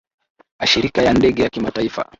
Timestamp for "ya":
1.01-1.13, 1.43-1.49